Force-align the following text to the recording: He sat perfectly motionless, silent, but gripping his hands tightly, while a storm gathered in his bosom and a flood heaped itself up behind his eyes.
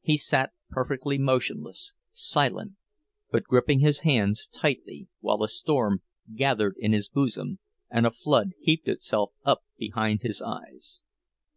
He 0.00 0.16
sat 0.16 0.50
perfectly 0.70 1.18
motionless, 1.18 1.92
silent, 2.10 2.72
but 3.30 3.44
gripping 3.44 3.78
his 3.78 4.00
hands 4.00 4.48
tightly, 4.48 5.06
while 5.20 5.44
a 5.44 5.48
storm 5.48 6.02
gathered 6.34 6.74
in 6.80 6.92
his 6.92 7.08
bosom 7.08 7.60
and 7.88 8.06
a 8.06 8.10
flood 8.10 8.54
heaped 8.58 8.88
itself 8.88 9.34
up 9.44 9.64
behind 9.78 10.22
his 10.22 10.42
eyes. 10.42 11.04